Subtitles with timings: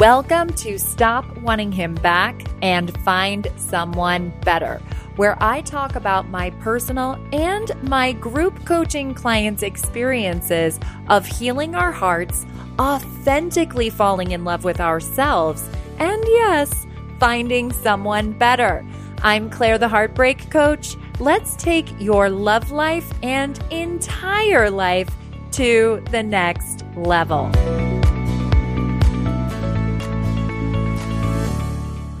[0.00, 4.82] Welcome to Stop Wanting Him Back and Find Someone Better,
[5.14, 11.92] where I talk about my personal and my group coaching clients' experiences of healing our
[11.92, 12.44] hearts,
[12.80, 15.62] authentically falling in love with ourselves,
[16.00, 16.88] and yes,
[17.20, 18.84] finding someone better.
[19.22, 20.96] I'm Claire, the Heartbreak Coach.
[21.20, 25.08] Let's take your love life and entire life
[25.52, 27.52] to the next level.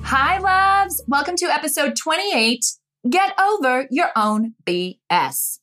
[0.06, 1.02] Hi, loves.
[1.08, 2.62] Welcome to episode 28
[3.08, 5.60] Get Over Your Own BS.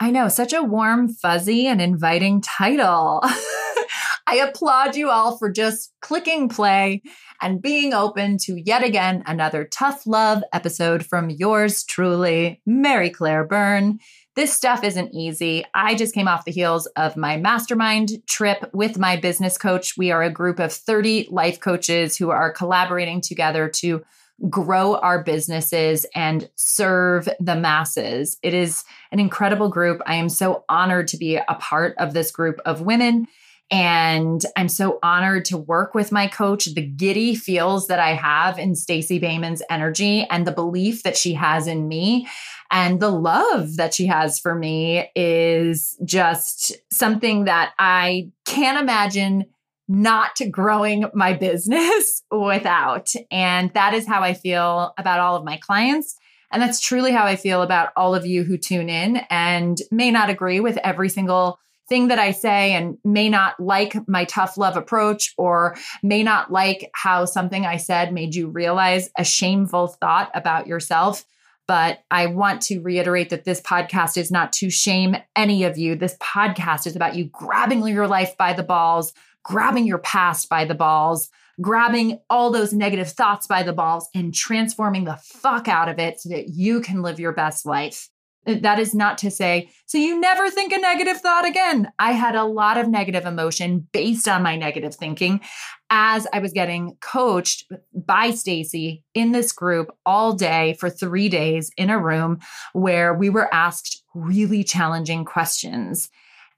[0.00, 3.20] I know, such a warm, fuzzy, and inviting title.
[4.26, 7.02] I applaud you all for just clicking play
[7.40, 13.44] and being open to yet again another tough love episode from yours truly, Mary Claire
[13.44, 14.00] Byrne.
[14.36, 15.64] This stuff isn't easy.
[15.74, 19.96] I just came off the heels of my mastermind trip with my business coach.
[19.96, 24.04] We are a group of 30 life coaches who are collaborating together to
[24.48, 28.38] grow our businesses and serve the masses.
[28.42, 30.00] It is an incredible group.
[30.06, 33.26] I am so honored to be a part of this group of women.
[33.70, 36.66] And I'm so honored to work with my coach.
[36.66, 41.34] The giddy feels that I have in Stacey Boehman's energy and the belief that she
[41.34, 42.26] has in me
[42.70, 49.46] and the love that she has for me is just something that I can't imagine
[49.88, 53.12] not growing my business without.
[53.30, 56.14] And that is how I feel about all of my clients.
[56.52, 60.10] And that's truly how I feel about all of you who tune in and may
[60.10, 61.58] not agree with every single
[61.88, 66.52] thing that I say and may not like my tough love approach or may not
[66.52, 71.24] like how something I said made you realize a shameful thought about yourself.
[71.66, 75.96] But I want to reiterate that this podcast is not to shame any of you.
[75.96, 80.64] This podcast is about you grabbing your life by the balls, grabbing your past by
[80.64, 81.28] the balls,
[81.60, 86.20] grabbing all those negative thoughts by the balls and transforming the fuck out of it
[86.20, 88.08] so that you can live your best life.
[88.48, 91.92] That is not to say, so you never think a negative thought again.
[91.98, 95.42] I had a lot of negative emotion based on my negative thinking
[95.90, 101.70] as I was getting coached by Stacey in this group all day for 3 days
[101.76, 102.38] in a room
[102.72, 106.08] where we were asked really challenging questions.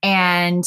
[0.03, 0.65] And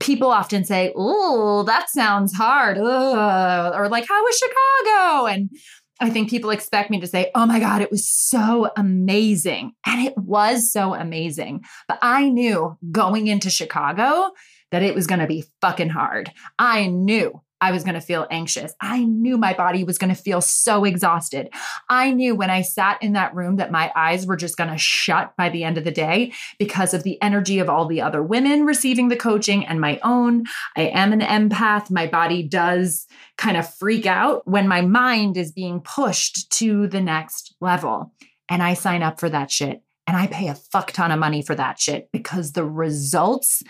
[0.00, 3.72] people often say, "Oh, that sounds hard," Ugh.
[3.76, 5.50] or like, "How was Chicago?" and
[6.00, 9.72] I think people expect me to say, oh my God, it was so amazing.
[9.86, 11.62] And it was so amazing.
[11.86, 14.30] But I knew going into Chicago
[14.72, 16.32] that it was going to be fucking hard.
[16.58, 18.74] I knew I was going to feel anxious.
[18.80, 21.48] I knew my body was going to feel so exhausted.
[21.88, 24.76] I knew when I sat in that room that my eyes were just going to
[24.76, 28.22] shut by the end of the day because of the energy of all the other
[28.22, 30.44] women receiving the coaching and my own.
[30.76, 31.90] I am an empath.
[31.90, 33.06] My body does
[33.38, 38.12] kind of freak out when my mind is being pushed to the next level.
[38.48, 39.82] And I sign up for that shit.
[40.06, 43.62] And I pay a fuck ton of money for that shit because the results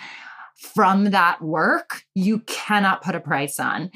[0.57, 3.91] from that work, you cannot put a price on.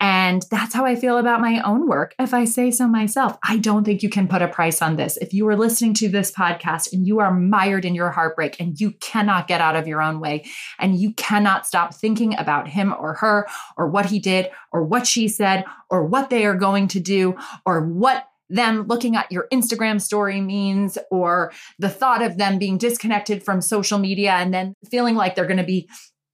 [0.00, 2.14] And that's how I feel about my own work.
[2.18, 5.16] If I say so myself, I don't think you can put a price on this.
[5.18, 8.80] If you are listening to this podcast and you are mired in your heartbreak and
[8.80, 10.44] you cannot get out of your own way
[10.78, 15.06] and you cannot stop thinking about him or her or what he did or what
[15.06, 19.46] she said or what they are going to do or what them looking at your
[19.52, 24.74] Instagram story means, or the thought of them being disconnected from social media and then
[24.90, 25.88] feeling like they're going to be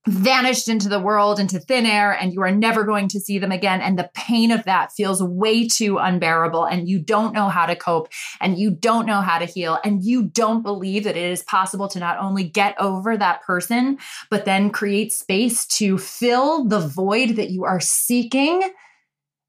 [0.09, 3.51] vanished into the world, into thin air, and you are never going to see them
[3.51, 3.81] again.
[3.81, 6.65] And the pain of that feels way too unbearable.
[6.65, 8.09] And you don't know how to cope
[8.41, 9.79] and you don't know how to heal.
[9.85, 13.99] And you don't believe that it is possible to not only get over that person,
[14.31, 18.63] but then create space to fill the void that you are seeking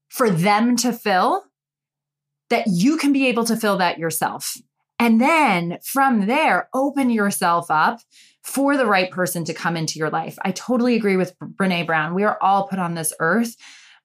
[0.08, 1.44] for them to fill
[2.50, 4.56] that you can be able to fill that yourself.
[4.98, 8.00] And then from there, open yourself up
[8.42, 10.38] for the right person to come into your life.
[10.42, 12.14] I totally agree with Brene Brown.
[12.14, 13.54] We are all put on this earth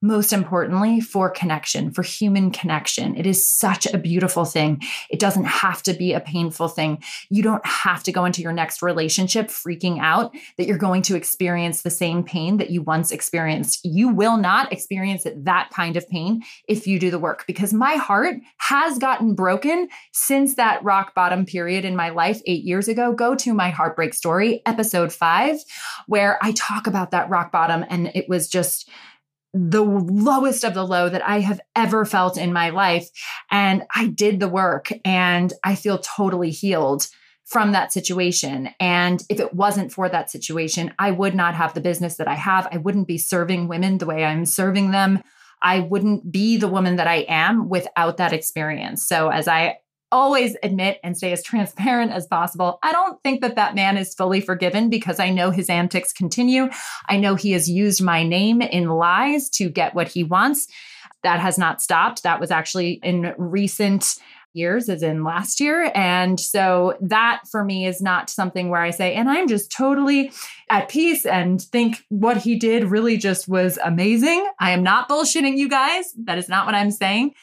[0.03, 3.15] most importantly, for connection, for human connection.
[3.15, 4.81] It is such a beautiful thing.
[5.09, 7.01] It doesn't have to be a painful thing.
[7.29, 11.15] You don't have to go into your next relationship freaking out that you're going to
[11.15, 13.79] experience the same pain that you once experienced.
[13.85, 17.95] You will not experience that kind of pain if you do the work because my
[17.95, 23.13] heart has gotten broken since that rock bottom period in my life eight years ago.
[23.13, 25.59] Go to my heartbreak story, episode five,
[26.07, 28.89] where I talk about that rock bottom and it was just
[29.53, 33.09] the lowest of the low that I have ever felt in my life.
[33.51, 37.07] And I did the work and I feel totally healed
[37.45, 38.69] from that situation.
[38.79, 42.35] And if it wasn't for that situation, I would not have the business that I
[42.35, 42.67] have.
[42.71, 45.21] I wouldn't be serving women the way I'm serving them.
[45.61, 49.07] I wouldn't be the woman that I am without that experience.
[49.07, 49.77] So, as I
[50.13, 52.77] always admit and stay as transparent as possible.
[52.83, 56.69] I don't think that that man is fully forgiven because I know his antics continue.
[57.09, 60.67] I know he has used my name in lies to get what he wants.
[61.23, 62.21] That has not stopped.
[62.23, 64.15] That was actually in recent
[64.53, 65.91] years, as in last year.
[65.95, 70.31] And so that for me is not something where I say, and I'm just totally
[70.69, 74.47] at peace and think what he did really just was amazing.
[74.59, 76.13] I am not bullshitting you guys.
[76.25, 77.33] That is not what I'm saying.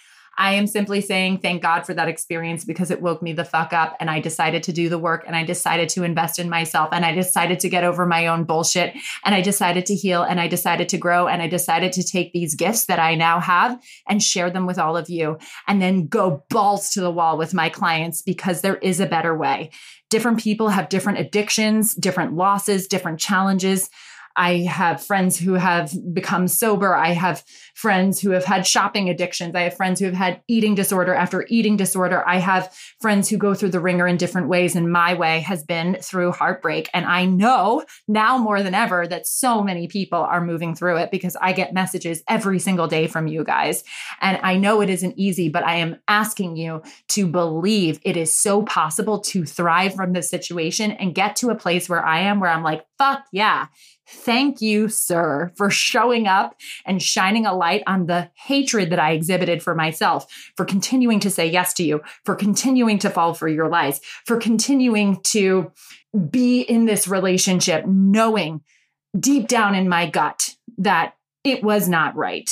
[0.41, 3.75] I am simply saying thank God for that experience because it woke me the fuck
[3.75, 6.89] up and I decided to do the work and I decided to invest in myself
[6.93, 8.97] and I decided to get over my own bullshit
[9.27, 12.33] and I decided to heal and I decided to grow and I decided to take
[12.33, 13.79] these gifts that I now have
[14.09, 15.37] and share them with all of you
[15.69, 19.37] and then go balls to the wall with my clients because there is a better
[19.37, 19.71] way.
[20.09, 23.91] Different people have different addictions, different losses, different challenges.
[24.37, 26.95] I have friends who have become sober.
[26.95, 27.45] I have
[27.75, 29.55] friends who have had shopping addictions.
[29.55, 32.27] I have friends who have had eating disorder after eating disorder.
[32.27, 34.77] I have friends who go through the ringer in different ways.
[34.77, 36.89] And my way has been through heartbreak.
[36.95, 41.11] And I know now more than ever that so many people are moving through it
[41.11, 43.83] because I get messages every single day from you guys.
[44.21, 48.35] And I know it isn't easy, but I am asking you to believe it is
[48.35, 52.41] so possible to thrive from this situation and get to a place where I am,
[52.41, 53.67] where I'm like, fuck yeah
[54.13, 59.13] Thank you, sir, for showing up and shining a light on the hatred that I
[59.13, 60.27] exhibited for myself,
[60.57, 64.37] for continuing to say yes to you, for continuing to fall for your lies, for
[64.37, 65.71] continuing to
[66.29, 68.63] be in this relationship, knowing
[69.19, 71.15] deep down in my gut that
[71.45, 72.51] it was not right.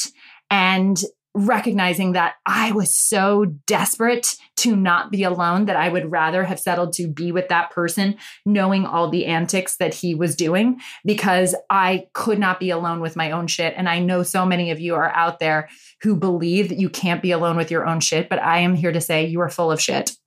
[0.51, 1.03] And
[1.47, 6.59] recognizing that I was so desperate to not be alone that I would rather have
[6.59, 11.55] settled to be with that person, knowing all the antics that he was doing, because
[11.71, 13.75] I could not be alone with my own shit.
[13.77, 15.69] And I know so many of you are out there
[16.03, 18.93] who believe that you can't be alone with your own shit, but I am here
[18.93, 20.17] to say you are full of shit.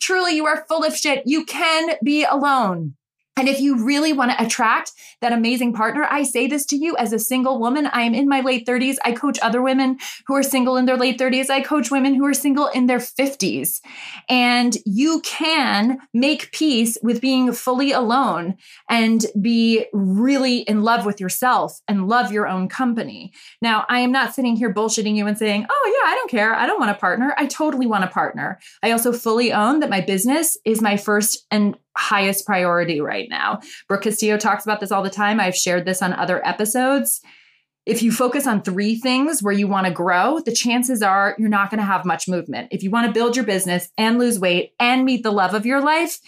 [0.00, 1.24] Truly, you are full of shit.
[1.26, 2.94] You can be alone.
[3.40, 4.92] And if you really want to attract
[5.22, 7.86] that amazing partner, I say this to you as a single woman.
[7.86, 8.96] I am in my late 30s.
[9.02, 9.96] I coach other women
[10.26, 11.48] who are single in their late 30s.
[11.48, 13.80] I coach women who are single in their 50s.
[14.28, 18.56] And you can make peace with being fully alone
[18.90, 23.32] and be really in love with yourself and love your own company.
[23.62, 26.54] Now, I am not sitting here bullshitting you and saying, oh, yeah, I don't care.
[26.54, 27.32] I don't want a partner.
[27.38, 28.60] I totally want a partner.
[28.82, 33.60] I also fully own that my business is my first and highest priority right now.
[33.86, 35.38] Brooke Castillo talks about this all the time.
[35.38, 37.20] I've shared this on other episodes.
[37.86, 41.48] If you focus on three things where you want to grow, the chances are you're
[41.48, 42.68] not going to have much movement.
[42.70, 45.66] If you want to build your business and lose weight and meet the love of
[45.66, 46.18] your life,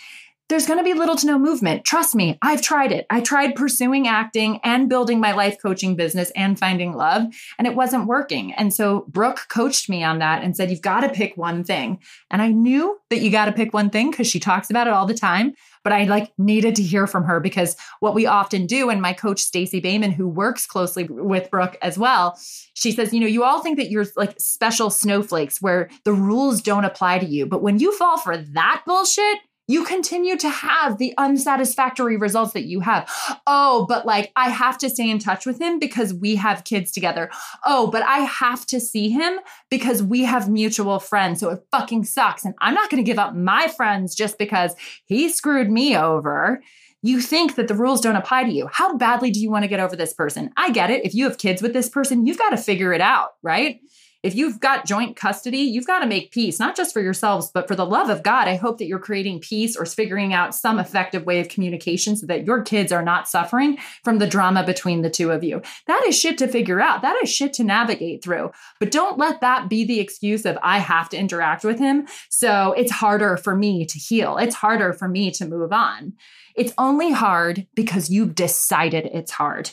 [0.48, 1.84] there's going to be little to no movement.
[1.84, 3.06] Trust me, I've tried it.
[3.08, 7.22] I tried pursuing acting and building my life coaching business and finding love,
[7.58, 8.52] and it wasn't working.
[8.52, 12.00] And so Brooke coached me on that and said, You've got to pick one thing.
[12.30, 14.92] And I knew that you got to pick one thing because she talks about it
[14.92, 15.54] all the time.
[15.84, 19.12] But I like needed to hear from her because what we often do, and my
[19.12, 22.38] coach Stacey Boehman, who works closely with Brooke as well,
[22.74, 26.62] she says, you know, you all think that you're like special snowflakes where the rules
[26.62, 27.46] don't apply to you.
[27.46, 29.38] But when you fall for that bullshit,
[29.68, 33.10] you continue to have the unsatisfactory results that you have.
[33.46, 36.90] Oh, but like I have to stay in touch with him because we have kids
[36.90, 37.30] together.
[37.64, 39.38] Oh, but I have to see him
[39.70, 41.40] because we have mutual friends.
[41.40, 42.44] So it fucking sucks.
[42.44, 44.74] And I'm not going to give up my friends just because
[45.06, 46.60] he screwed me over.
[47.04, 48.68] You think that the rules don't apply to you.
[48.70, 50.50] How badly do you want to get over this person?
[50.56, 51.04] I get it.
[51.04, 53.80] If you have kids with this person, you've got to figure it out, right?
[54.22, 57.66] If you've got joint custody, you've got to make peace, not just for yourselves, but
[57.66, 58.46] for the love of God.
[58.46, 62.26] I hope that you're creating peace or figuring out some effective way of communication so
[62.26, 65.60] that your kids are not suffering from the drama between the two of you.
[65.86, 67.02] That is shit to figure out.
[67.02, 68.52] That is shit to navigate through.
[68.78, 72.06] But don't let that be the excuse of I have to interact with him.
[72.28, 74.38] So it's harder for me to heal.
[74.38, 76.14] It's harder for me to move on.
[76.54, 79.70] It's only hard because you've decided it's hard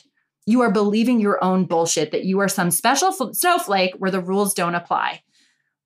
[0.49, 4.55] you are believing your own bullshit that you are some special snowflake where the rules
[4.55, 5.21] don't apply.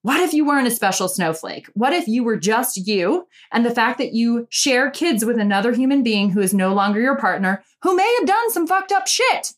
[0.00, 1.66] What if you weren't a special snowflake?
[1.74, 5.72] What if you were just you and the fact that you share kids with another
[5.72, 9.06] human being who is no longer your partner who may have done some fucked up
[9.06, 9.52] shit?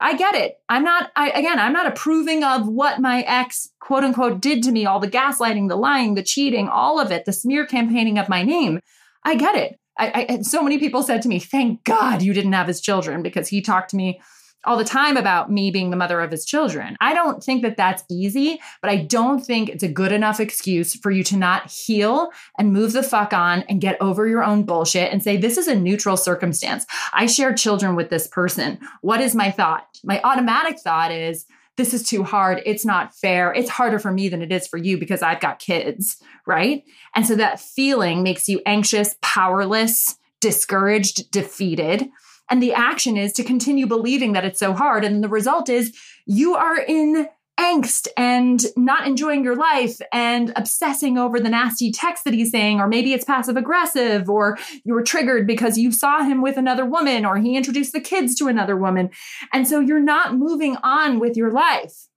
[0.00, 0.54] I get it.
[0.68, 4.72] I'm not, I, again, I'm not approving of what my ex, quote unquote, did to
[4.72, 8.28] me all the gaslighting, the lying, the cheating, all of it, the smear campaigning of
[8.28, 8.80] my name.
[9.24, 9.78] I get it.
[9.98, 13.22] I, I, so many people said to me, thank God you didn't have his children
[13.22, 14.20] because he talked to me
[14.64, 16.96] all the time about me being the mother of his children.
[17.00, 20.94] I don't think that that's easy, but I don't think it's a good enough excuse
[20.94, 24.62] for you to not heal and move the fuck on and get over your own
[24.62, 26.86] bullshit and say, this is a neutral circumstance.
[27.12, 28.78] I share children with this person.
[29.00, 29.86] What is my thought?
[30.04, 32.60] My automatic thought is, this is too hard.
[32.66, 33.52] It's not fair.
[33.52, 36.84] It's harder for me than it is for you because I've got kids, right?
[37.16, 42.10] And so that feeling makes you anxious, powerless, discouraged, defeated.
[42.50, 45.04] And the action is to continue believing that it's so hard.
[45.04, 45.96] And the result is
[46.26, 47.28] you are in
[47.60, 52.80] angst and not enjoying your life and obsessing over the nasty text that he's saying,
[52.80, 56.84] or maybe it's passive aggressive, or you were triggered because you saw him with another
[56.84, 59.10] woman, or he introduced the kids to another woman.
[59.52, 62.08] And so you're not moving on with your life.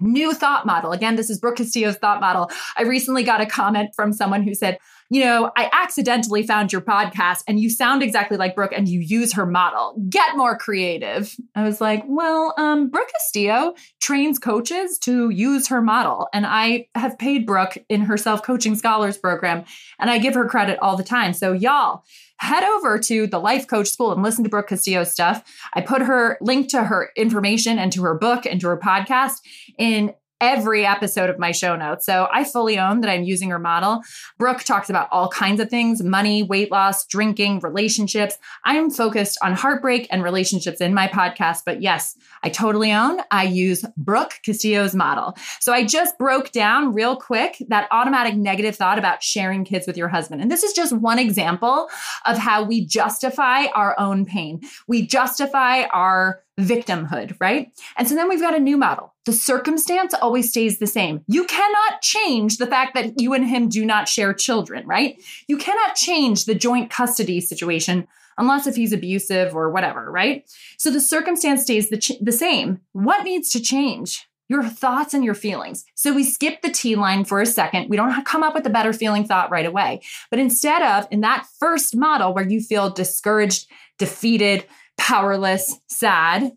[0.00, 0.92] New thought model.
[0.92, 2.50] Again, this is Brooke Castillo's thought model.
[2.76, 4.78] I recently got a comment from someone who said,
[5.14, 8.98] you know, I accidentally found your podcast and you sound exactly like Brooke and you
[8.98, 9.94] use her model.
[10.10, 11.36] Get more creative.
[11.54, 16.26] I was like, well, um, Brooke Castillo trains coaches to use her model.
[16.34, 19.64] And I have paid Brooke in her self coaching scholars program
[20.00, 21.32] and I give her credit all the time.
[21.32, 22.02] So, y'all,
[22.38, 25.44] head over to the Life Coach School and listen to Brooke Castillo's stuff.
[25.74, 29.34] I put her link to her information and to her book and to her podcast
[29.78, 30.12] in
[30.44, 32.04] every episode of my show notes.
[32.04, 34.02] So I fully own that I'm using her model.
[34.38, 38.36] Brooke talks about all kinds of things money, weight loss, drinking, relationships.
[38.64, 41.60] I am focused on heartbreak and relationships in my podcast.
[41.64, 43.20] But yes, I totally own.
[43.30, 45.34] I use Brooke Castillo's model.
[45.60, 49.96] So I just broke down real quick that automatic negative thought about sharing kids with
[49.96, 50.42] your husband.
[50.42, 51.88] And this is just one example
[52.26, 54.60] of how we justify our own pain.
[54.86, 57.72] We justify our victimhood, right?
[57.96, 59.12] And so then we've got a new model.
[59.24, 61.22] The circumstance always stays the same.
[61.26, 65.20] You cannot change the fact that you and him do not share children, right?
[65.48, 68.06] You cannot change the joint custody situation
[68.38, 70.48] unless if he's abusive or whatever, right?
[70.78, 72.80] So the circumstance stays the, ch- the same.
[72.92, 74.28] What needs to change?
[74.48, 75.84] Your thoughts and your feelings.
[75.94, 77.88] So we skip the T line for a second.
[77.88, 80.02] We don't come up with a better feeling thought right away.
[80.30, 83.66] But instead of in that first model where you feel discouraged,
[83.98, 84.66] defeated,
[84.98, 86.52] powerless, sad.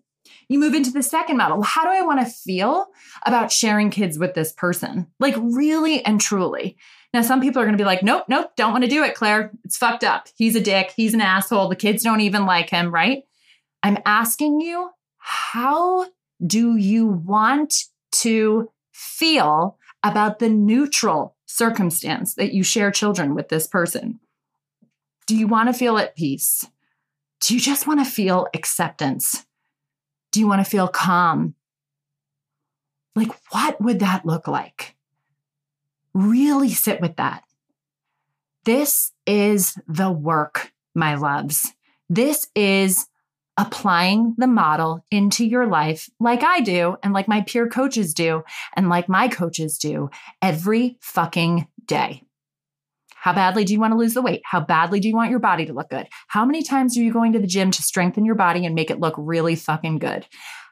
[0.49, 1.61] You move into the second model.
[1.61, 2.87] How do I want to feel
[3.25, 5.07] about sharing kids with this person?
[5.19, 6.77] Like, really and truly.
[7.13, 9.15] Now, some people are going to be like, nope, nope, don't want to do it,
[9.15, 9.51] Claire.
[9.63, 10.27] It's fucked up.
[10.35, 10.93] He's a dick.
[10.95, 11.69] He's an asshole.
[11.69, 13.23] The kids don't even like him, right?
[13.83, 16.07] I'm asking you, how
[16.45, 17.73] do you want
[18.13, 24.19] to feel about the neutral circumstance that you share children with this person?
[25.25, 26.65] Do you want to feel at peace?
[27.39, 29.45] Do you just want to feel acceptance?
[30.31, 31.55] Do you want to feel calm?
[33.15, 34.95] Like, what would that look like?
[36.13, 37.43] Really sit with that.
[38.65, 41.73] This is the work, my loves.
[42.09, 43.07] This is
[43.57, 48.43] applying the model into your life like I do, and like my peer coaches do,
[48.75, 50.09] and like my coaches do
[50.41, 52.23] every fucking day.
[53.19, 54.41] How badly do you want to lose the weight?
[54.45, 56.07] How badly do you want your body to look good?
[56.27, 58.91] How many times are you going to the gym to strengthen your body and make
[58.91, 60.25] it look really fucking good?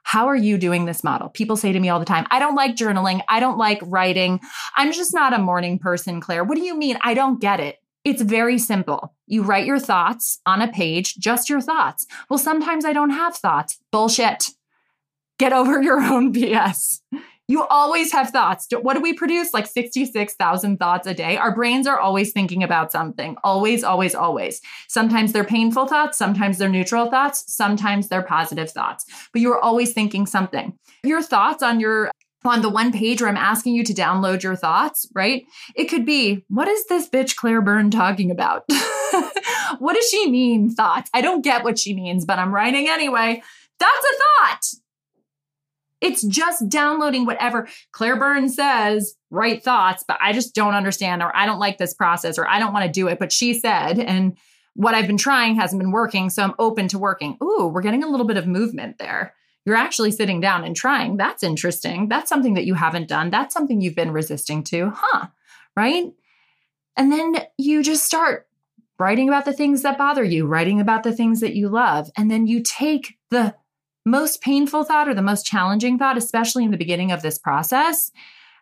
[0.03, 1.29] How are you doing this model?
[1.29, 3.21] People say to me all the time, I don't like journaling.
[3.27, 4.39] I don't like writing.
[4.75, 6.43] I'm just not a morning person, Claire.
[6.43, 6.97] What do you mean?
[7.01, 7.79] I don't get it.
[8.03, 9.15] It's very simple.
[9.25, 12.05] You write your thoughts on a page, just your thoughts.
[12.29, 13.79] Well, sometimes I don't have thoughts.
[13.91, 14.51] Bullshit.
[15.39, 17.01] Get over your own BS.
[17.47, 18.67] You always have thoughts.
[18.81, 19.53] What do we produce?
[19.53, 21.37] Like 66,000 thoughts a day.
[21.37, 23.35] Our brains are always thinking about something.
[23.43, 24.61] Always, always, always.
[24.87, 26.17] Sometimes they're painful thoughts.
[26.17, 27.43] Sometimes they're neutral thoughts.
[27.47, 29.05] Sometimes they're positive thoughts.
[29.31, 30.77] But you're always thinking something.
[31.03, 32.11] Your thoughts on your
[32.43, 35.45] on the one page where I'm asking you to download your thoughts, right?
[35.75, 38.65] It could be, what is this bitch Claire Byrne talking about?
[39.79, 41.09] what does she mean, thoughts?
[41.13, 43.41] I don't get what she means, but I'm writing anyway.
[43.79, 44.61] That's a thought.
[46.01, 51.35] It's just downloading whatever Claire Byrne's says, right thoughts, but I just don't understand, or
[51.35, 53.17] I don't like this process, or I don't want to do it.
[53.17, 54.37] But she said, and
[54.75, 56.29] what I've been trying hasn't been working.
[56.29, 57.37] So I'm open to working.
[57.41, 59.33] Ooh, we're getting a little bit of movement there.
[59.65, 61.17] You're actually sitting down and trying.
[61.17, 62.07] That's interesting.
[62.07, 63.31] That's something that you haven't done.
[63.31, 65.27] That's something you've been resisting to, huh?
[65.75, 66.11] Right?
[66.97, 68.47] And then you just start
[68.99, 72.09] writing about the things that bother you, writing about the things that you love.
[72.15, 73.55] And then you take the
[74.05, 78.11] most painful thought or the most challenging thought, especially in the beginning of this process,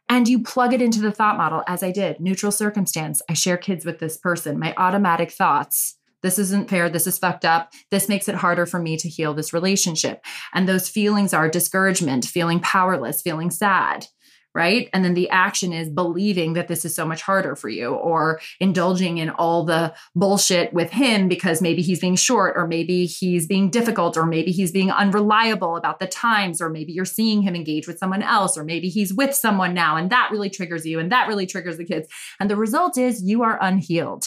[0.10, 3.22] and you plug it into the thought model, as I did neutral circumstance.
[3.30, 5.98] I share kids with this person, my automatic thoughts.
[6.22, 6.90] This isn't fair.
[6.90, 7.74] This is fucked up.
[7.92, 10.24] This makes it harder for me to heal this relationship.
[10.54, 14.08] And those feelings are discouragement, feeling powerless, feeling sad,
[14.54, 14.90] right?
[14.94, 18.40] And then the action is believing that this is so much harder for you or
[18.60, 23.48] indulging in all the bullshit with him because maybe he's being short or maybe he's
[23.48, 27.56] being difficult or maybe he's being unreliable about the times or maybe you're seeing him
[27.56, 31.00] engage with someone else or maybe he's with someone now and that really triggers you
[31.00, 32.08] and that really triggers the kids.
[32.40, 34.26] And the result is you are unhealed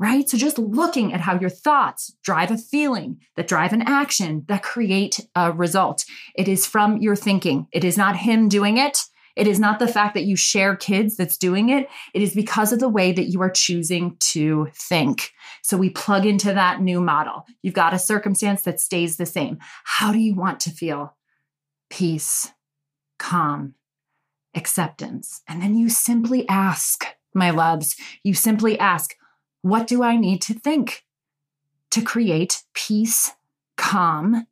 [0.00, 0.28] right?
[0.28, 4.62] So just looking at how your thoughts drive a feeling, that drive an action, that
[4.62, 6.04] create a result.
[6.36, 7.66] It is from your thinking.
[7.72, 9.00] It is not him doing it.
[9.38, 11.88] It is not the fact that you share kids that's doing it.
[12.12, 15.30] It is because of the way that you are choosing to think.
[15.62, 17.46] So we plug into that new model.
[17.62, 19.58] You've got a circumstance that stays the same.
[19.84, 21.16] How do you want to feel?
[21.88, 22.50] Peace,
[23.20, 23.74] calm,
[24.56, 25.40] acceptance.
[25.46, 29.14] And then you simply ask, my loves, you simply ask,
[29.62, 31.04] what do I need to think
[31.92, 33.30] to create peace,
[33.76, 34.48] calm,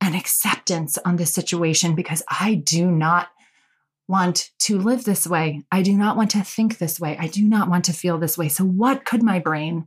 [0.00, 1.96] and acceptance on this situation?
[1.96, 3.28] Because I do not
[4.08, 5.62] want to live this way.
[5.70, 7.16] I do not want to think this way.
[7.18, 8.48] I do not want to feel this way.
[8.48, 9.86] So, what could my brain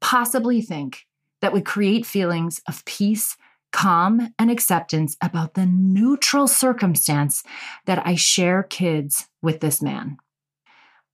[0.00, 1.06] possibly think
[1.40, 3.36] that would create feelings of peace,
[3.72, 7.42] calm, and acceptance about the neutral circumstance
[7.86, 10.18] that I share kids with this man?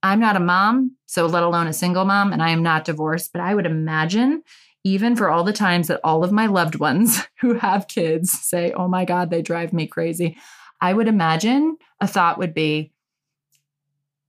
[0.03, 3.31] I'm not a mom, so let alone a single mom, and I am not divorced,
[3.33, 4.43] but I would imagine
[4.83, 8.71] even for all the times that all of my loved ones who have kids say,
[8.71, 10.37] Oh my God, they drive me crazy.
[10.81, 12.91] I would imagine a thought would be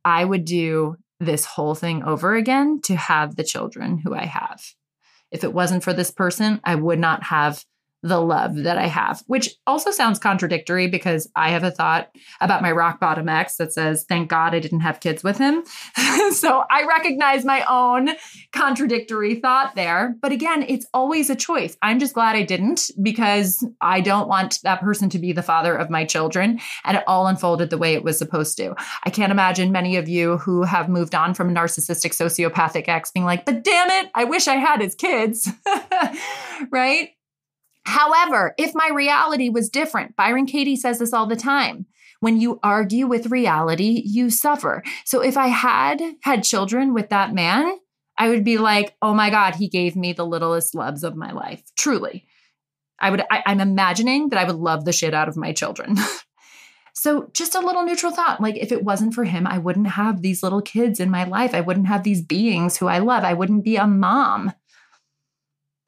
[0.05, 4.63] I would do this whole thing over again to have the children who I have.
[5.31, 7.65] If it wasn't for this person, I would not have
[8.03, 12.63] the love that I have, which also sounds contradictory because I have a thought about
[12.63, 15.63] my rock bottom ex that says, thank God I didn't have kids with him.
[16.33, 18.11] so I recognize my own
[18.53, 20.17] contradictory thought there.
[20.21, 21.77] But again, it's always a choice.
[21.81, 25.75] I'm just glad I didn't because I don't want that person to be the father
[25.75, 26.59] of my children.
[26.85, 28.75] And it all unfolded the way it was supposed to.
[29.05, 33.13] I can't imagine many of you who have moved on from a narcissistic sociopathic ex
[33.13, 35.49] being like, but damn it, I wish I had his kids.
[36.71, 37.11] right?
[37.85, 41.87] However, if my reality was different, Byron Katie says this all the time.
[42.21, 44.83] When you argue with reality, you suffer.
[45.05, 47.77] So if I had had children with that man,
[48.17, 51.33] I would be like, oh my God, he gave me the littlest loves of my
[51.33, 51.63] life.
[51.77, 52.25] Truly.
[53.01, 55.97] I would, I, I'm imagining that I would love the shit out of my children.
[56.95, 60.21] So, just a little neutral thought like, if it wasn't for him, I wouldn't have
[60.21, 61.55] these little kids in my life.
[61.55, 63.25] I wouldn't have these beings who I love.
[63.25, 64.53] I wouldn't be a mom.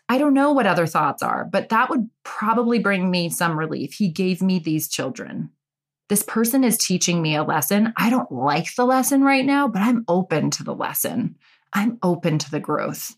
[0.09, 3.95] I don't know what other thoughts are, but that would probably bring me some relief.
[3.95, 5.51] He gave me these children.
[6.09, 7.95] This person is teaching me a lesson.
[7.97, 11.37] I don't like the lesson right now, but I'm open to the lesson.
[11.73, 13.17] I'm open to the growth.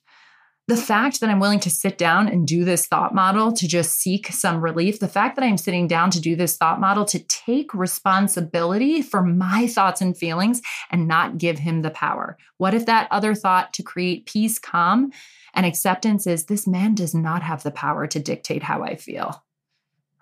[0.69, 4.01] The fact that I'm willing to sit down and do this thought model to just
[4.01, 7.21] seek some relief, the fact that I'm sitting down to do this thought model to
[7.21, 12.37] take responsibility for my thoughts and feelings and not give him the power.
[12.57, 15.13] What if that other thought to create peace, calm,
[15.57, 19.43] and acceptance is this man does not have the power to dictate how I feel.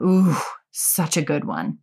[0.00, 0.36] Ooh,
[0.70, 1.78] such a good one.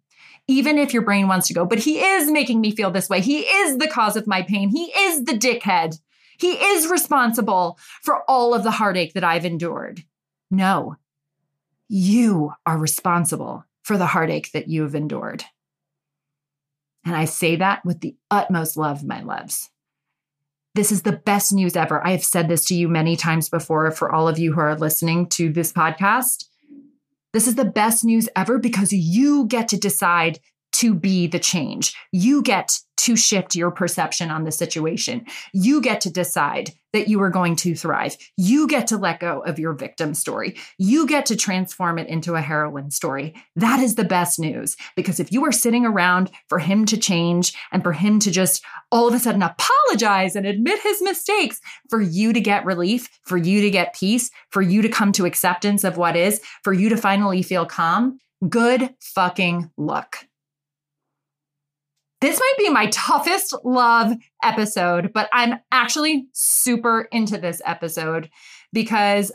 [0.47, 3.19] Even if your brain wants to go, but he is making me feel this way.
[3.19, 4.69] He is the cause of my pain.
[4.69, 5.99] He is the dickhead.
[6.39, 10.03] He is responsible for all of the heartache that I've endured.
[10.49, 10.95] No,
[11.87, 15.43] you are responsible for the heartache that you have endured.
[17.05, 19.70] And I say that with the utmost love, my loves.
[20.73, 22.05] This is the best news ever.
[22.05, 24.75] I have said this to you many times before for all of you who are
[24.75, 26.45] listening to this podcast.
[27.33, 30.39] This is the best news ever because you get to decide
[30.81, 31.95] to be the change.
[32.11, 35.25] You get to shift your perception on the situation.
[35.53, 38.15] You get to decide that you are going to thrive.
[38.37, 40.57] You get to let go of your victim story.
[40.77, 43.33] You get to transform it into a heroine story.
[43.55, 47.53] That is the best news because if you are sitting around for him to change
[47.71, 52.01] and for him to just all of a sudden apologize and admit his mistakes, for
[52.01, 55.83] you to get relief, for you to get peace, for you to come to acceptance
[55.83, 60.25] of what is, for you to finally feel calm, good fucking luck.
[62.21, 68.29] This might be my toughest love episode, but I'm actually super into this episode
[68.71, 69.31] because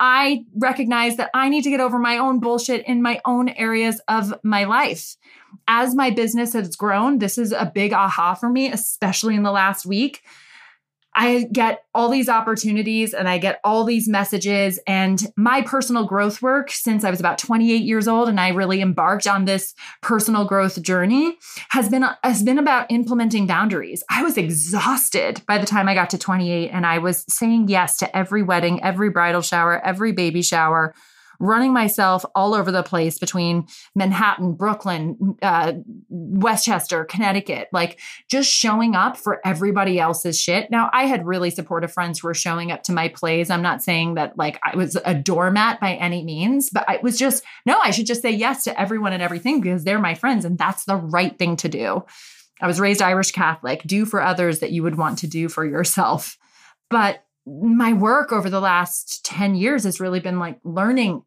[0.00, 4.00] I recognize that I need to get over my own bullshit in my own areas
[4.08, 5.16] of my life.
[5.68, 9.52] As my business has grown, this is a big aha for me, especially in the
[9.52, 10.22] last week.
[11.14, 16.40] I get all these opportunities and I get all these messages and my personal growth
[16.40, 20.44] work since I was about 28 years old and I really embarked on this personal
[20.44, 21.36] growth journey
[21.70, 24.04] has been has been about implementing boundaries.
[24.08, 27.96] I was exhausted by the time I got to 28 and I was saying yes
[27.98, 30.94] to every wedding, every bridal shower, every baby shower
[31.40, 35.72] running myself all over the place between Manhattan, Brooklyn, uh,
[36.08, 37.98] Westchester, Connecticut, like
[38.28, 40.70] just showing up for everybody else's shit.
[40.70, 43.48] Now, I had really supportive friends who were showing up to my plays.
[43.48, 47.18] I'm not saying that like I was a doormat by any means, but I was
[47.18, 50.44] just, no, I should just say yes to everyone and everything because they're my friends
[50.44, 52.04] and that's the right thing to do.
[52.60, 55.64] I was raised Irish Catholic, do for others that you would want to do for
[55.64, 56.36] yourself.
[56.90, 61.22] But my work over the last 10 years has really been like learning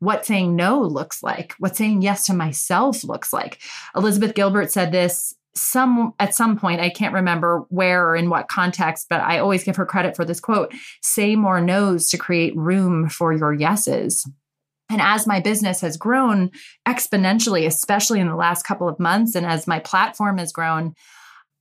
[0.00, 3.58] what saying no looks like, what saying yes to myself looks like.
[3.96, 8.46] Elizabeth Gilbert said this some at some point i can't remember where or in what
[8.46, 12.56] context but i always give her credit for this quote say more no's to create
[12.56, 14.30] room for your yeses
[14.88, 16.48] and as my business has grown
[16.86, 20.94] exponentially especially in the last couple of months and as my platform has grown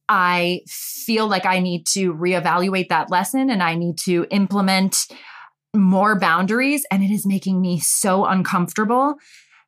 [0.09, 5.05] I feel like I need to reevaluate that lesson and I need to implement
[5.77, 6.85] more boundaries.
[6.91, 9.15] And it is making me so uncomfortable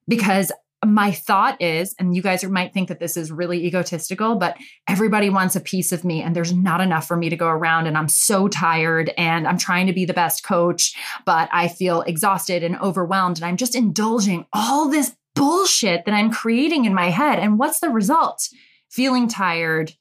[0.08, 0.52] because
[0.86, 4.56] my thought is, and you guys might think that this is really egotistical, but
[4.88, 7.86] everybody wants a piece of me, and there's not enough for me to go around.
[7.86, 10.95] And I'm so tired, and I'm trying to be the best coach,
[11.26, 13.39] but I feel exhausted and overwhelmed.
[13.39, 17.39] And I'm just indulging all this bullshit that I'm creating in my head.
[17.39, 18.48] And what's the result?
[18.89, 19.91] Feeling tired,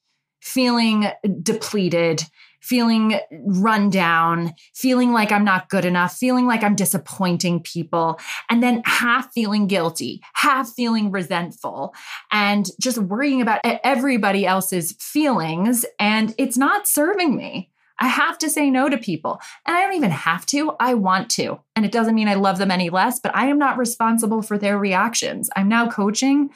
[0.41, 1.09] feeling
[1.43, 2.23] depleted,
[2.61, 8.19] feeling run down, feeling like I'm not good enough, feeling like I'm disappointing people,
[8.51, 11.95] and then half feeling guilty, half feeling resentful,
[12.33, 15.85] and just worrying about everybody else's feelings.
[15.99, 17.71] And it's not serving me.
[18.01, 19.41] I have to say no to people.
[19.67, 21.59] And I don't even have to, I want to.
[21.75, 24.57] And it doesn't mean I love them any less, but I am not responsible for
[24.57, 25.51] their reactions.
[25.57, 26.51] I'm now coaching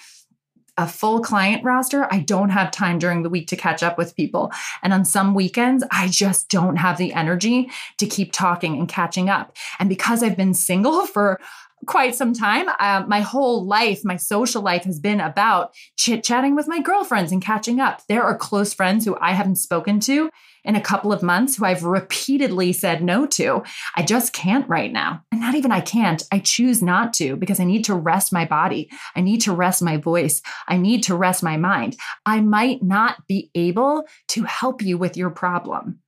[0.77, 4.17] a full client roster, I don't have time during the week to catch up with
[4.17, 4.51] people.
[4.83, 9.29] And on some weekends, I just don't have the energy to keep talking and catching
[9.29, 9.57] up.
[9.79, 11.41] And because I've been single for
[11.87, 12.69] quite some time.
[12.79, 17.33] Uh, my whole life, my social life has been about chit chatting with my girlfriends
[17.33, 18.03] and catching up.
[18.09, 20.31] There are close friends who I haven't spoken to
[20.64, 23.62] in a couple of months who I've repeatedly said no to.
[23.96, 25.25] I just can't right now.
[25.33, 28.44] And not even I can't, I choose not to because I need to rest my
[28.44, 28.90] body.
[29.16, 30.42] I need to rest my voice.
[30.68, 31.96] I need to rest my mind.
[32.25, 36.01] I might not be able to help you with your problem.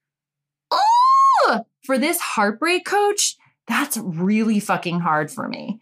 [0.70, 3.36] Oh, for this heartbreak coach,
[3.66, 5.80] that's really fucking hard for me.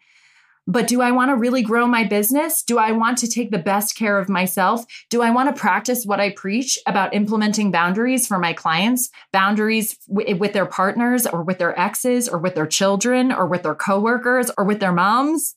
[0.67, 2.63] But do I want to really grow my business?
[2.63, 4.85] Do I want to take the best care of myself?
[5.11, 9.97] Do I want to practice what I preach about implementing boundaries for my clients, boundaries
[10.07, 13.75] w- with their partners or with their exes or with their children or with their
[13.75, 15.57] coworkers or with their moms?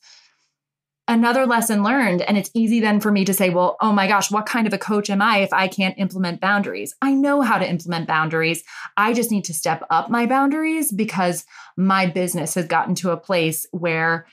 [1.08, 4.32] Another lesson learned, and it's easy then for me to say, well, oh my gosh,
[4.32, 6.96] what kind of a coach am I if I can't implement boundaries?
[7.00, 8.64] I know how to implement boundaries.
[8.98, 11.46] I just need to step up my boundaries because
[11.78, 14.26] my business has gotten to a place where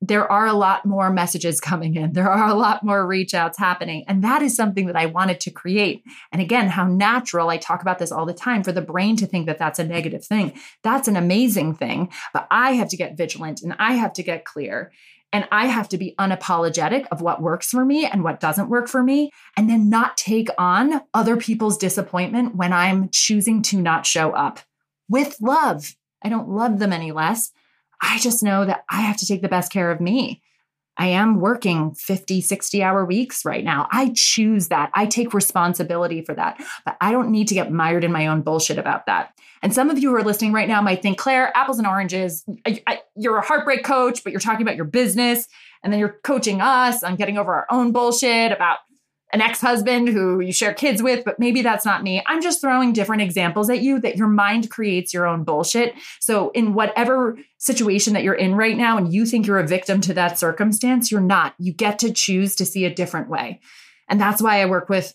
[0.00, 2.12] there are a lot more messages coming in.
[2.12, 4.04] There are a lot more reach outs happening.
[4.08, 6.02] And that is something that I wanted to create.
[6.32, 9.26] And again, how natural, I talk about this all the time, for the brain to
[9.26, 10.58] think that that's a negative thing.
[10.82, 12.10] That's an amazing thing.
[12.32, 14.92] But I have to get vigilant and I have to get clear.
[15.30, 18.88] And I have to be unapologetic of what works for me and what doesn't work
[18.88, 24.06] for me, and then not take on other people's disappointment when I'm choosing to not
[24.06, 24.60] show up
[25.06, 25.94] with love.
[26.22, 27.52] I don't love them any less.
[28.00, 30.42] I just know that I have to take the best care of me.
[30.98, 33.86] I am working 50, 60 hour weeks right now.
[33.92, 34.90] I choose that.
[34.94, 36.60] I take responsibility for that.
[36.84, 39.32] But I don't need to get mired in my own bullshit about that.
[39.62, 42.44] And some of you who are listening right now might think, Claire, apples and oranges,
[42.66, 45.46] I, I, you're a heartbreak coach, but you're talking about your business.
[45.84, 48.78] And then you're coaching us on getting over our own bullshit about
[49.32, 52.22] an ex husband who you share kids with, but maybe that's not me.
[52.26, 55.94] I'm just throwing different examples at you that your mind creates your own bullshit.
[56.20, 60.00] So, in whatever situation that you're in right now and you think you're a victim
[60.02, 61.54] to that circumstance, you're not.
[61.58, 63.60] You get to choose to see a different way.
[64.08, 65.14] And that's why I work with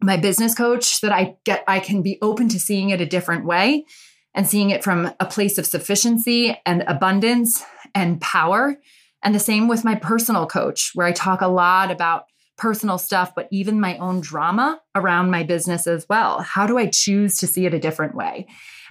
[0.00, 3.46] my business coach that I get, I can be open to seeing it a different
[3.46, 3.86] way
[4.34, 8.76] and seeing it from a place of sufficiency and abundance and power.
[9.22, 12.24] And the same with my personal coach, where I talk a lot about
[12.56, 16.40] personal stuff, but even my own drama around my business as well.
[16.40, 18.46] How do I choose to see it a different way?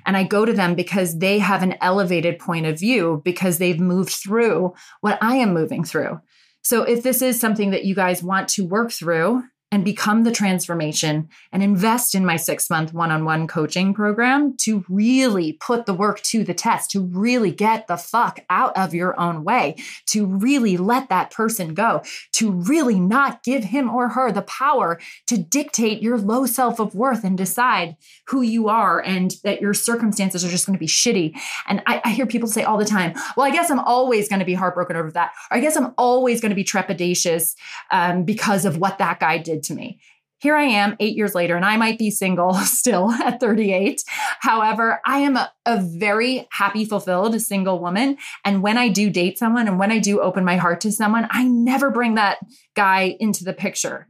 [0.05, 3.79] And I go to them because they have an elevated point of view because they've
[3.79, 6.19] moved through what I am moving through.
[6.61, 10.31] So if this is something that you guys want to work through, and become the
[10.31, 15.85] transformation and invest in my six month one on one coaching program to really put
[15.85, 19.75] the work to the test, to really get the fuck out of your own way,
[20.05, 22.01] to really let that person go,
[22.31, 26.95] to really not give him or her the power to dictate your low self of
[26.95, 27.97] worth and decide
[28.27, 31.37] who you are and that your circumstances are just going to be shitty.
[31.67, 34.39] And I, I hear people say all the time, well, I guess I'm always going
[34.39, 35.33] to be heartbroken over that.
[35.51, 37.55] Or I guess I'm always going to be trepidatious
[37.91, 39.99] um, because of what that guy did to me.
[40.39, 44.03] Here I am eight years later, and I might be single still at 38.
[44.41, 48.17] However, I am a, a, very happy, fulfilled single woman.
[48.43, 51.27] And when I do date someone and when I do open my heart to someone,
[51.31, 52.39] I never bring that
[52.75, 54.07] guy into the picture.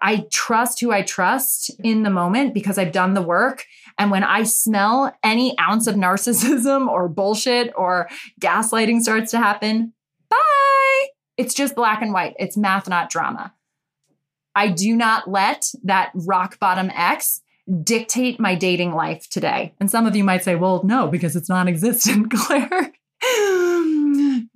[0.00, 3.64] I trust who I trust in the moment because I've done the work.
[3.98, 8.08] And when I smell any ounce of narcissism or bullshit or
[8.40, 9.92] gaslighting starts to happen,
[10.30, 11.06] bye.
[11.36, 12.34] It's just black and white.
[12.38, 13.52] It's math, not drama.
[14.58, 17.40] I do not let that rock bottom ex
[17.84, 19.72] dictate my dating life today.
[19.78, 22.92] And some of you might say, well, no, because it's non existent, Claire.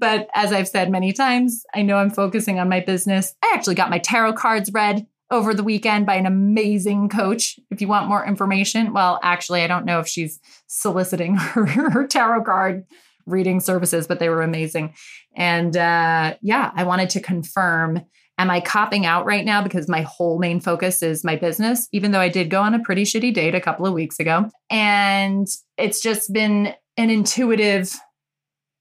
[0.01, 3.33] but as I've said many times, I know I'm focusing on my business.
[3.45, 7.61] I actually got my tarot cards read over the weekend by an amazing coach.
[7.71, 12.09] If you want more information, well, actually, I don't know if she's soliciting her, her
[12.09, 12.87] tarot card
[13.25, 14.95] reading services, but they were amazing.
[15.37, 18.05] And uh, yeah, I wanted to confirm
[18.43, 22.11] Am I copping out right now because my whole main focus is my business, even
[22.11, 24.51] though I did go on a pretty shitty date a couple of weeks ago?
[24.69, 25.47] And
[25.79, 27.95] it's just been an intuitive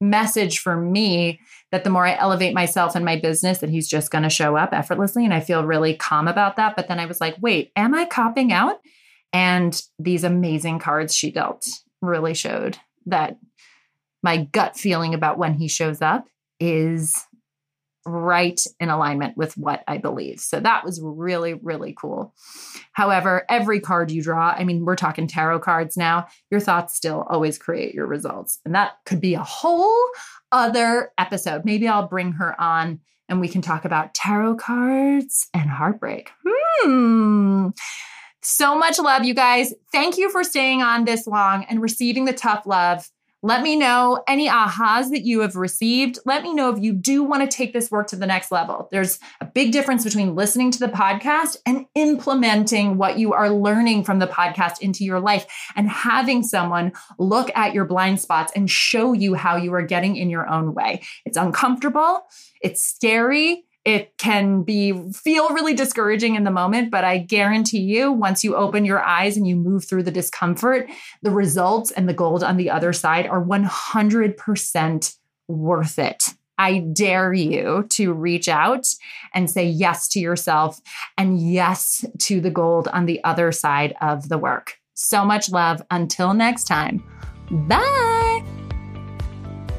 [0.00, 1.38] message for me
[1.70, 4.56] that the more I elevate myself in my business, that he's just going to show
[4.56, 5.24] up effortlessly.
[5.24, 6.74] And I feel really calm about that.
[6.74, 8.80] But then I was like, wait, am I copping out?
[9.32, 11.68] And these amazing cards she dealt
[12.00, 13.38] really showed that
[14.24, 16.26] my gut feeling about when he shows up
[16.58, 17.24] is
[18.06, 20.40] right in alignment with what I believe.
[20.40, 22.34] So that was really, really cool.
[22.92, 27.26] However, every card you draw, I mean, we're talking tarot cards now, your thoughts still
[27.28, 28.60] always create your results.
[28.64, 30.02] And that could be a whole
[30.50, 31.64] other episode.
[31.64, 36.30] Maybe I'll bring her on and we can talk about tarot cards and heartbreak.
[36.44, 37.68] Hmm.
[38.42, 39.72] So much love, you guys.
[39.92, 43.08] Thank you for staying on this long and receiving the tough love.
[43.44, 46.20] Let me know any ahas that you have received.
[46.24, 48.88] Let me know if you do want to take this work to the next level.
[48.92, 54.04] There's a big difference between listening to the podcast and implementing what you are learning
[54.04, 58.70] from the podcast into your life and having someone look at your blind spots and
[58.70, 61.02] show you how you are getting in your own way.
[61.24, 62.22] It's uncomfortable,
[62.60, 68.12] it's scary, it can be feel really discouraging in the moment but i guarantee you
[68.12, 70.88] once you open your eyes and you move through the discomfort
[71.22, 75.16] the results and the gold on the other side are 100%
[75.48, 76.24] worth it
[76.58, 78.86] I dare you to reach out
[79.34, 80.80] and say yes to yourself
[81.18, 84.78] and yes to the gold on the other side of the work.
[84.94, 85.82] So much love.
[85.90, 87.02] Until next time,
[87.50, 88.44] bye.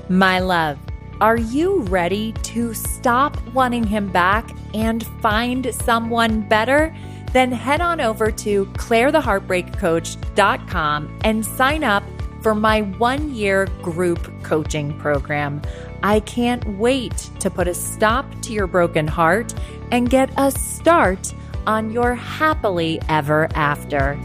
[0.10, 0.78] My love.
[1.24, 6.94] Are you ready to stop wanting him back and find someone better?
[7.32, 12.04] Then head on over to clairetheheartbreakcoach.com and sign up
[12.42, 15.62] for my one year group coaching program.
[16.04, 19.54] I can't wait to put a stop to your broken heart
[19.94, 21.34] and get a start
[21.66, 24.20] on your happily ever after.